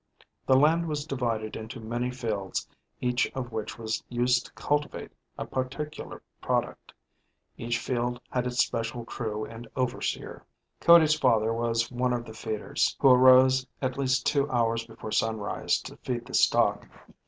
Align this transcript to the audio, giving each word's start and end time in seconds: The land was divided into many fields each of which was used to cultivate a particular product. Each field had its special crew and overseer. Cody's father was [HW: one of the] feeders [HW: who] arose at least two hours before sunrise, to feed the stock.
The 0.47 0.55
land 0.57 0.87
was 0.87 1.05
divided 1.05 1.55
into 1.55 1.79
many 1.79 2.09
fields 2.09 2.67
each 3.01 3.31
of 3.35 3.51
which 3.51 3.77
was 3.77 4.01
used 4.09 4.47
to 4.47 4.53
cultivate 4.53 5.11
a 5.37 5.45
particular 5.45 6.23
product. 6.41 6.91
Each 7.55 7.77
field 7.77 8.19
had 8.31 8.47
its 8.47 8.65
special 8.65 9.05
crew 9.05 9.45
and 9.45 9.67
overseer. 9.75 10.43
Cody's 10.79 11.13
father 11.19 11.53
was 11.53 11.87
[HW: 11.89 11.95
one 11.95 12.13
of 12.13 12.25
the] 12.25 12.33
feeders 12.33 12.97
[HW: 12.99 13.01
who] 13.01 13.09
arose 13.11 13.67
at 13.79 13.95
least 13.99 14.25
two 14.25 14.49
hours 14.49 14.87
before 14.87 15.11
sunrise, 15.11 15.79
to 15.83 15.95
feed 15.97 16.25
the 16.25 16.33
stock. 16.33 16.87